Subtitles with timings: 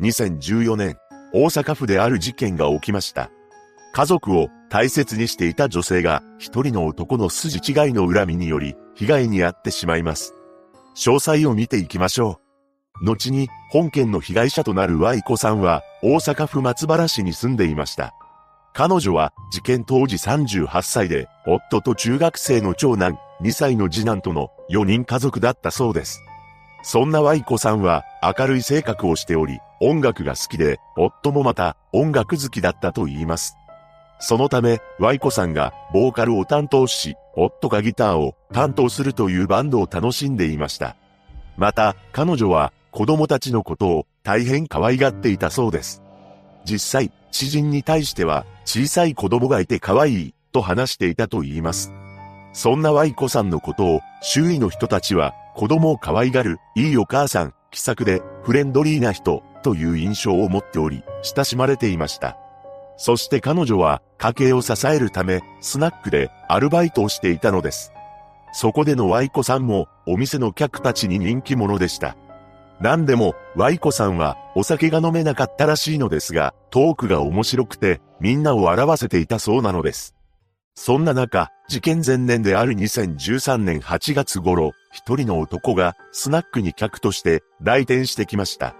[0.00, 0.96] 2014年、
[1.32, 3.30] 大阪府である事件が起きました。
[3.92, 10.34] 家族を大切にしていた女性が一人の男の筋違いの恨みにより被害に遭ってしまいます。
[10.96, 12.40] 詳細を見ていきましょ
[13.00, 13.04] う。
[13.04, 18.14] 後に本件の被害者となる Y 子さんは大阪府松原市に住んでいました。
[18.72, 26.20] 彼女は事件当時38歳で夫と中学生の長男2歳の次男との4人家族だったそうです。
[26.84, 33.56] そんな Y 子さんは明るい性格をしており、音楽が好きで、夫もまた音楽好きだったと言います。
[34.20, 40.94] そのため、Y 子さんがボーカルを担当し、夫がギターを担当するというバンドを楽しんでいました。
[41.56, 46.02] また、彼女は子供たちのことを大変可愛がっていたそうです。
[46.66, 51.94] 実際、知人に対しては小さい子供がいて可愛いと話していたと言います。
[52.52, 62.36] そんな Y 子さんのことを周囲の人たちは子供を可愛がるいいお母さん、気さくでフレンドリーな人という印象を持っており、親しまれていました。
[62.96, 67.92] そして彼女は家計を支えるためスナックでアルバイトをしていたのです。
[68.52, 72.16] そこでの Y 子さんもお店の客たちに人気者でした。
[72.80, 80.14] 何でも Y 子さんはお酒が飲めなかったらしいのですが、トークが面白くてみんなを笑わせていたそうなのです。
[80.74, 88.74] そんな中、事件前年である2013年8月頃、一人の男がスナックに客として来店してきました。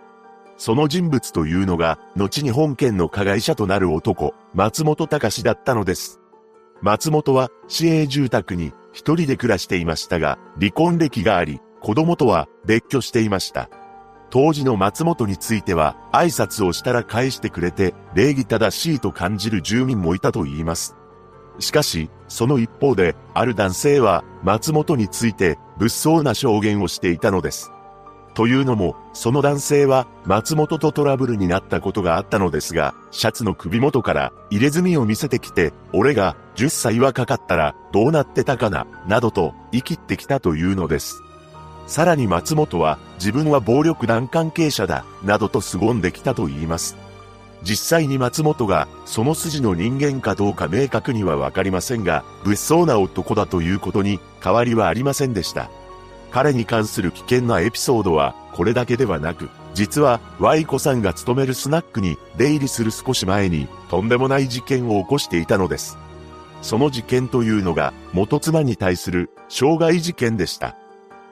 [0.57, 6.21] その人物というのが、後に本件の加害者となる男、松本隆だったのです。
[6.83, 13.71] 松本は市営住宅に一人で暮らしていましたが、離婚歴があり、子供とは別居していました。
[14.31, 20.97] 当時の松本については、挨拶をしたら返してくれて、礼儀正しいと感じる住民もいたと言います。
[21.59, 27.71] しかし、その一方で、ある男性は、松本について、物騒な証言をしていたのです。
[28.35, 41.23] というのも、その男性は、松本とトラブルになったことがあったのですが、シャツの首元から入れ墨を見せてきて、俺が10歳若かったらどうなってたかな、などと生きってきたというのです。
[41.87, 47.04] さらに松本は、自分は暴力団関係者だ、などと凄んできたと言います。
[47.65, 55.71] 実際に松本がその筋の人間かどうか明確にはわかりませんが、物騒な男だということに変わりはありませんでした。
[56.31, 65.97] 彼に関する危険なエピソードはこれだけではなく、実は Y 子さんが勤めるスナックに出入りする少し前にとんでもない事件を起こしていたのです。
[66.61, 70.77] その事件というのが元妻に対する傷害事件でした。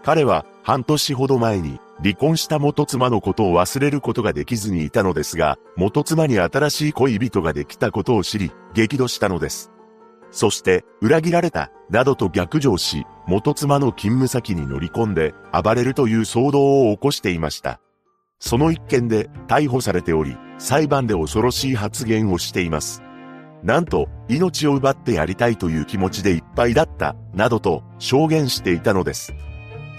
[0.02, 9.70] 彼は半年ほど前に離婚した元妻のことを忘れることができずにいたのですが、元妻に新しい恋人ができたことを知り、激怒したのです。
[10.32, 17.80] そして、裏切られた、などと逆上し、元妻の勤務先に乗り込んで、暴れるという騒動を起こしていました。
[18.40, 23.02] その一件で逮捕されており、裁判で恐ろしい発言をしています。
[23.62, 29.32] なんと、命を奪ってやりたいという気持ちでいっぱいだった、などと証言していたのです。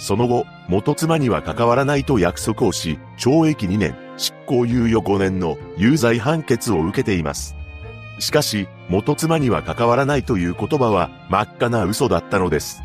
[0.04, 7.56] その後、元妻には関わらないと約束をし、懲役2年、執行猶予5年の有罪判決を受けています。
[8.20, 12.84] しかし、元妻には関わらないという言葉は真っ赤な嘘だったのです。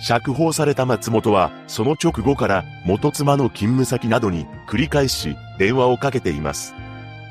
[0.00, 6.74] 釈放された松本は、その直後から元妻の勤務先などに繰り返し電話をかけています。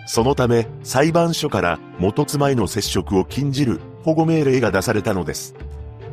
[0.06, 5.54] そのため、裁判所から元妻への接触を禁じる保護命令が出されたのです。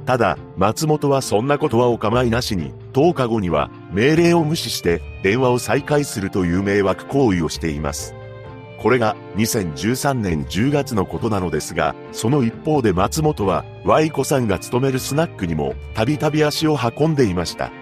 [0.07, 8.15] ただ、松本はそんなことはお構いなしに、10日後には命令を無視して電話を再開するという迷惑行為をしています。
[8.85, 17.73] これが2013年10月のことなのですが、その一方で松本は Y 子さんが勤めるスナックにもたびたび足を運んでいました。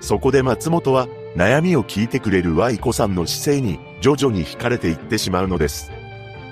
[0.00, 1.06] そこで松本は
[1.36, 5.92] 悩みを聞いてくれる Y 子さんの姿勢に徐々に惹かれていってしまうのです。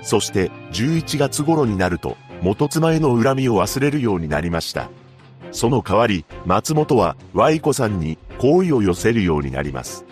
[0.01, 4.89] そして11月頃になると元妻への恨みを忘れるようになりました。
[5.51, 10.05] その代わり、松本は Y 子さんに好意を寄せるようになります。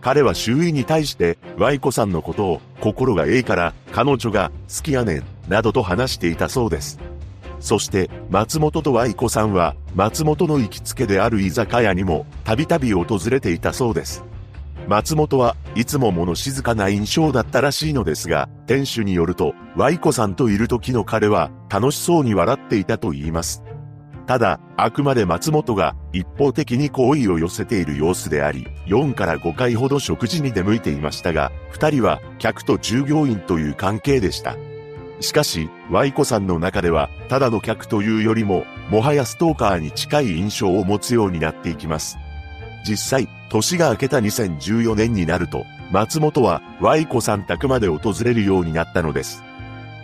[0.00, 6.98] 彼は周囲に対して Y 子さんのことを心がええから彼女が好きやねんなどと話していたそうです。
[7.58, 14.24] そして松本と Y 子さんは松本の行きつけである居酒屋にもたびたび訪れていたそうです。
[14.86, 23.62] 松本はいつも物静かな印象だったらしいのですが、店主によると、Y 子さんといる時の彼は楽しそうに笑っていたと言います。
[24.26, 34.56] ただ、あくまで松本が一方的に好意を寄せている様子であり、4から5回ほど食事に出向いていましたが、2人は客と従業員という関係でした。
[35.20, 42.18] しかし、Y 子さんの中では、ただの客というよりも、もはやストーカーに近い印象を持つようになっていきます。
[42.86, 49.42] 実際、年が明けた2014年になると、松本は Y 子さん宅まで訪れるようになったのです。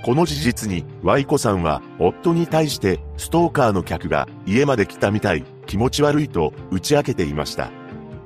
[0.03, 7.71] この事実に、Y 子さんは、夫に対して、ストーカーの客が家まで来たみたい、気持ち悪いと打ち明けていました。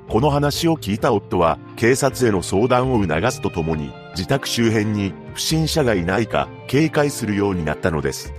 [0.09, 8.33] この話を聞いた夫は、警察への相談を促すとともに、自宅周辺に不審者がいないか警戒するようになったのです。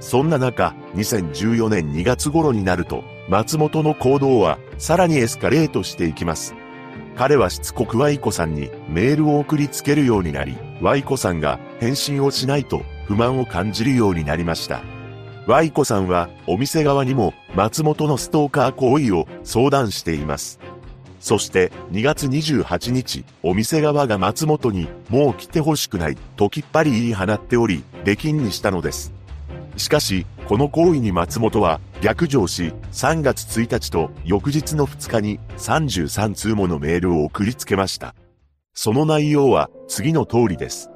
[0.00, 6.54] そんな中、2014年2月頃になると、松本の行動はさらにエスカレートしていきます。
[7.16, 14.82] 彼はしつこく Y 子さんにメールを送りつけるようになり、Y 子さんが返信をしないと不満を感じるようになりました。
[15.46, 20.60] Y 子さんはお店側にも松本のストーカー行為を相談しています。
[21.20, 29.12] そして2月28日、お店側が松本にもう来てほしくないときっぱり言い放っており、出禁にしたのです。
[29.76, 38.14] しかし、この行為に松本は逆上し、3月1日と翌日の2日に33通ものメールを送りつけました。
[38.74, 40.89] その内容は次の通りです。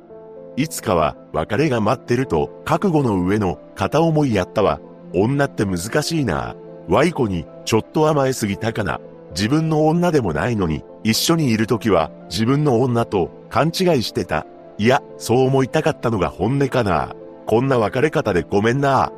[0.57, 4.81] いつかは別れが待ってると覚悟の上の片思いやったわ。
[5.13, 6.57] 女って難しいな。
[6.89, 9.01] ワイコにちょっと甘えすぎたかな。
[9.31, 14.47] 自分の女でもないのに、一緒にいる時は自分の女と勘違いしてた。
[14.79, 17.15] いや、そう思いたかったのが本音かな。
[17.47, 19.13] こんな別れ方でごめんな。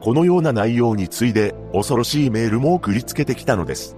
[0.00, 3.96] このような内容についで恐ろしいメールも送りつけてきたのです。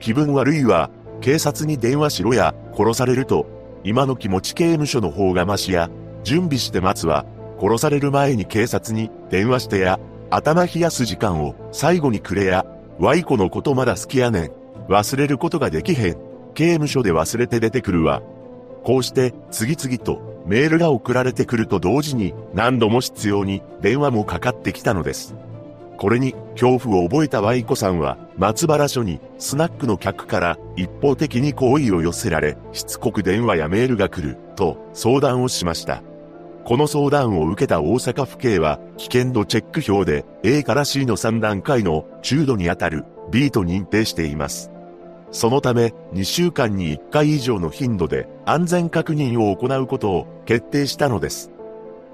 [0.00, 0.90] 気分悪いわ、
[1.20, 3.46] 警察に電話しろや、殺されると、
[3.84, 5.90] 今の気持ち刑務所の方がマシや、
[6.24, 7.24] 準備して待つわ、
[7.60, 10.00] 殺される前に警察に電話してや、
[10.30, 12.66] 頭冷やす時間を最後にくれや、
[12.98, 14.50] ワイコのことまだ好きやねん。
[14.88, 16.16] 忘れることができへん。
[16.54, 18.22] 刑務所で忘れて出てくるわ。
[18.84, 25.34] こうして次々とメールが送られてくると同時に何度も必要に電話もかかってきたのです。
[25.96, 36.02] これに恐怖を覚えたワイコさんは松原署にスナックの客から一方的に好意を寄せられしつこく電話やメールが来ると相談をしました。
[36.64, 44.70] この相談を受けた大阪府警は危険度チェック表で A から C の3段階の中度にあたる B と認定しています。
[45.30, 51.50] そのため、2週間に1回以上の頻度で安全確認を行うことを決定したのです。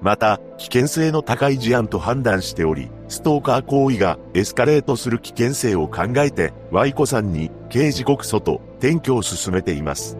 [0.01, 10.17] また、危険性の高い事案と判断しており、ストーカー行為がエスカレートする危険性を考えて、Y 子さんに刑事告訴と転居を進めています。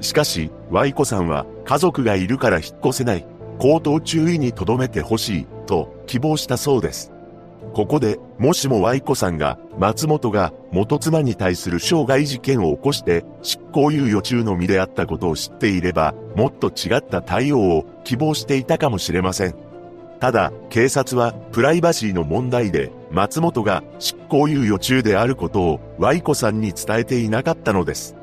[0.00, 3.24] しかし、Y 子さんは家族がいるから引っ越せない、
[3.62, 7.12] 口頭注意に留めてほしい、と希望したそうです。
[7.74, 19.54] ここで、もしも Y 子さんが、松本が元妻に対する傷害事件を起こして、執行猶予中の身であったことを知っていれば、もっと違った対応を希望していたかもしれません。
[20.18, 28.16] ただ、警察は、プライバシーの問題で、松本が執行猶予中であることを、Y 子さんに伝えていなかったのです。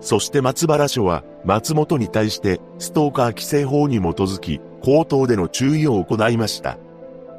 [0.00, 6.78] そして松原署は、松本に対して、ストーカー規制法に基づき、口頭での注意を行いました。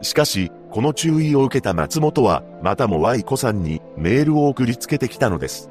[0.01, 5.69] しかし、この注意を受けた松本は、またも Y 子さんにメールを送りつけてきたのです。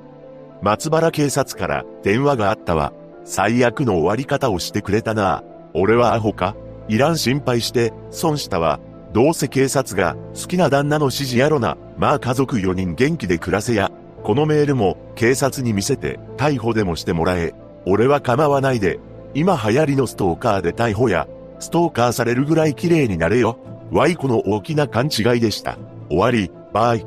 [0.62, 2.92] 松原警察から電話があったわ。
[3.24, 5.44] 最悪の終わり方をしてくれたな。
[5.74, 6.56] 俺はアホか？
[6.88, 8.80] いらん心配して損したわ。
[9.12, 11.76] どうせ警察が好きな旦那の指示やろな。
[11.98, 13.90] まあ家族4人元気で暮らせや。
[14.22, 17.54] このメールも警察に見せて逮捕でもしてもらえ。
[17.86, 18.98] 俺は構わないで。
[19.34, 21.28] 今流行りのストーカーで逮捕や。
[21.58, 23.58] ストーカーされるぐらい綺麗になれよ。
[23.90, 25.78] Y 子の大きな勘違いでした。
[26.08, 27.06] 終わり、バイ。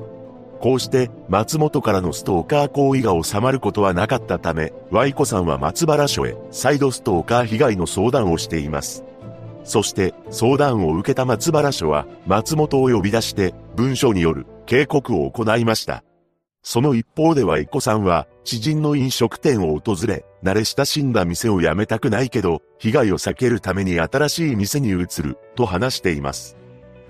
[0.60, 9.03] こうして松本からのストーカー行為が収まることはなかったため、Y 子さんは松原署へ再度ストーカー被害の相談をしています。
[9.63, 16.03] そして相談を受けた松原署は松本を呼び出して文書による警告を行いました。
[16.62, 26.58] その一方で Y 子さんは知人の飲食店を訪れ、慣れ親しんだ店を辞めたくないけど、被害を避けるために新しい店に移ると話しています。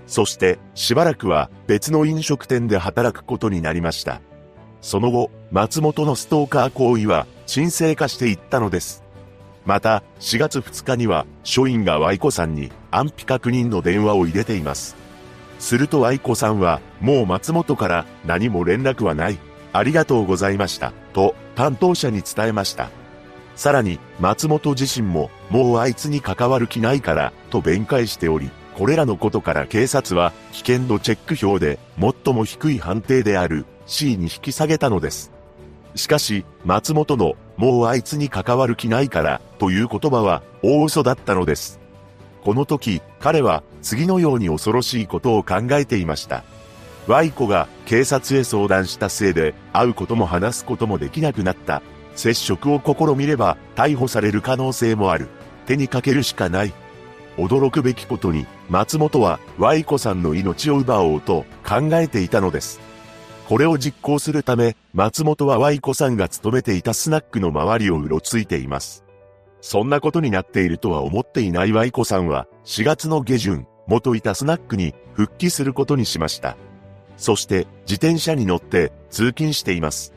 [0.06, 4.20] そしてしばらくは別の飲食店で働くことになりました。
[4.80, 9.04] その後、松本のストーカー行為は沈静化していったのです。
[9.66, 14.99] また、4月2日には、署員が Y 子さんに安否確認の電話を入れています。
[15.60, 19.38] すると Y 子さんは、もう松本から何も連絡はない。
[19.72, 20.92] ありがとうございました。
[21.12, 22.90] と、担当者に伝えました。
[23.54, 35.30] さらに、松本自身も、もうあいつに関わる気ないから、と弁解しており、これらのことから警察は、危険度チェック表で、最も低い判定である C に引き下げたのです。
[35.94, 41.79] しかし、松本の、もうあいつに関わる気ないから、という言葉は、大嘘だったのです。
[42.44, 46.44] この時、彼は、次のように恐ろしいことを考えていました。
[47.06, 51.82] Y 子が警察へ相談したせいで、会うことも話すこともできなくなった。
[52.14, 55.28] 接触を試みれば、逮捕される可能性もある。
[55.66, 56.72] 手にかけるしかない。
[57.36, 62.80] 驚くべきことに、松本は Y 子さんの命を奪おうと考えていたのです。
[63.48, 69.04] これを実行するため、松本は Y 子さんが勤めていたスナックの周りをうろついています。
[69.60, 76.56] そんなことになっているとは思っていない Y 子さんは、4月の下旬、元いたスナックに復帰することにしました。
[77.16, 80.14] そして自転車に乗って通勤しています。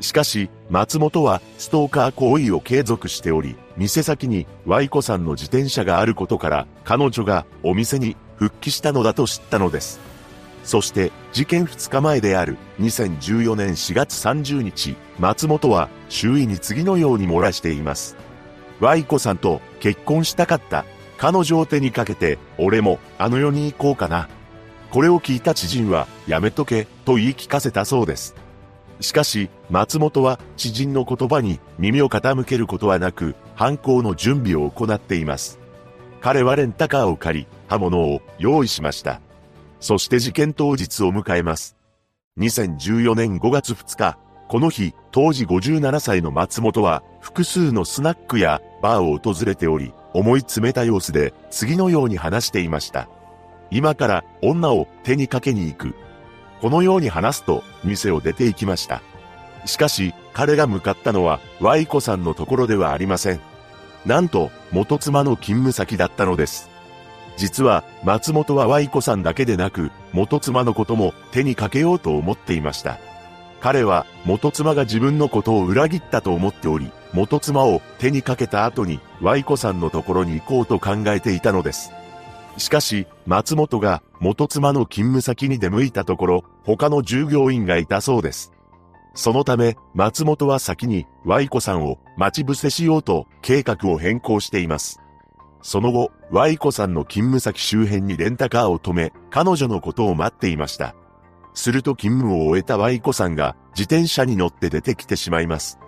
[0.00, 10.00] しかし、松本はストーカー行為を継続しており、店先に Y 子さんの自転車があることから、彼女がお店に復帰したのだと知ったのです。
[10.64, 18.16] そして事件2日前である2014年4月30日、松本は周囲に次のように漏らしています。
[18.80, 20.84] Y 子さんと結婚したかった。
[21.16, 24.28] 彼女を手にかけて、俺もあの世に行こうかな。
[24.90, 28.34] これを聞いた知人は、やめとけ、と言い聞かせたそうです。
[29.00, 35.58] しかし、松本は知人の言葉に耳を傾けることはなく、犯行の準備を行っています。
[36.20, 39.20] 彼はレンタカーを借り、刃物を用意しました。
[39.80, 41.76] そして事件当日を迎えます。
[42.38, 53.08] 2014年5月2日、この日、当時57歳の松本は、複数のスナックやバーを訪れており、思い詰めた様子で、次のように話していました。
[53.70, 55.94] 今から女を手にかけに行く。
[56.60, 59.00] このように話すと、店を出て行きました。
[59.64, 63.40] しかし、彼が向かったのは、Y 子さんのところではありません。
[64.04, 66.68] なんと、元妻の勤務先だったのです。
[67.38, 72.98] 実は、松本は Y 子さんだけでなく、元妻のことも手にかけようと思っていました。
[73.62, 81.92] 彼は、元妻が自分のことを裏切ったと思っており、元妻を手にかけた後に、Y 子さんのところに行こうと考えていたのです。
[82.58, 88.52] しかし、松本が元妻の勤務先に出向いたところ、他の従業員がいたそうです。
[89.14, 95.00] そのため、松本は先に Y 子さんを待ち伏せしようと計画を変更しています。
[95.62, 100.96] その後、Y 子さんの勤務先周辺にレンタカーを止め、彼女のことを待っていました。
[101.54, 105.78] すると勤務を終えた Y 子さんが自転車に乗って出てきてしまいます。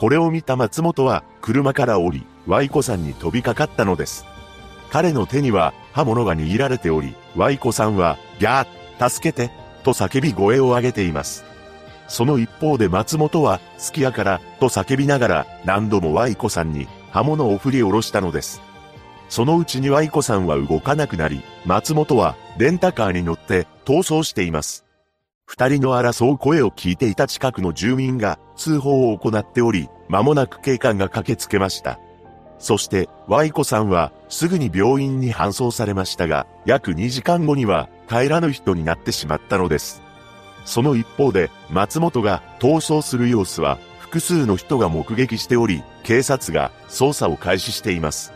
[0.00, 4.24] これを見た松本は車から降り、Y 子さんに飛びかかったのです。
[4.90, 9.52] 彼の手には刃物が握られており、ワイコさんは、ギャー、助けて、
[9.84, 11.44] と叫び声を上げています。
[12.08, 18.60] その一方で松本は、好きやから、と叫びながら、何度もワイコさんに刃物を振り下ろしたのです。
[19.28, 24.89] そのうちにワイコさんは動かなくなり、松本はレンタカーに乗って逃走しています。
[25.50, 31.98] 二人の争う声を聞いていた近くの住民が通報を行っており、間もなく警官が駆けつけました。
[32.60, 40.02] そして、ワイコさんはすぐに病院に搬送されましたが、約2時間後には帰らぬ人になってしまったのです。
[40.64, 48.32] その一方で、松本が逃走する様子は複数の人が目撃しており、警察が捜査を開始しています。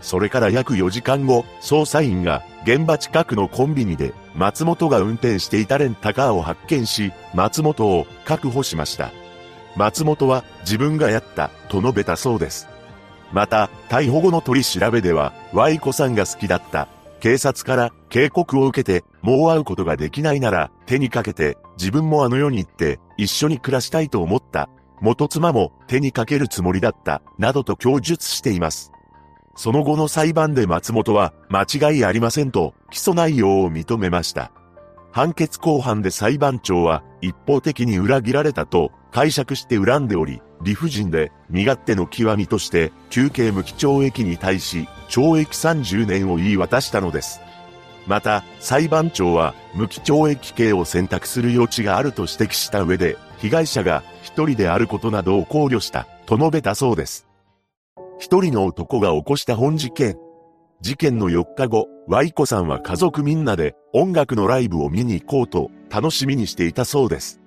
[0.00, 9.12] それから約4時間後、捜査員が現場近くのコンビニで松本が運転していたレンタカーを発見し、松本を確保しました。
[9.76, 12.68] 松本は自分がやったと述べたそうです。
[13.32, 16.88] また、逮捕後の取り調べでは、Y 子さんが好きだった。
[17.20, 24.68] 警察から警告を受けて、もう会うことができないなら、手にかけて、自分もあの世に行って、一緒に暮らしたいと思った。
[25.00, 28.90] 元妻も手にかけるつもりだった、などと供述しています。
[29.56, 34.52] その後の裁判で松本は、間違いありませんと、起訴内容を認めました。
[35.12, 47.40] 判決公判で裁判長は、一方的に裏切られたと、解釈して恨んでおり、理不尽で身勝手の極みとして休刑無期懲役に対し懲役30年を言い渡したのです。
[48.06, 57.25] また、裁判長は無期懲役刑を選択する余地があると指摘した上で、被害者が一人であることなどを考慮したと述べたそうです。
[58.18, 60.16] 一人の男が起こした本事件。
[60.80, 67.40] 事件の4日後、Y 子さんは家族みんなで音楽のライブを見に行こうと楽しみにしていたそうです。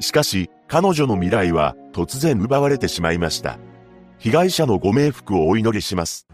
[0.00, 3.58] しかし、彼女の未来は突然奪われてしまいました。
[4.18, 6.26] 被害者のご冥福をお祈りします。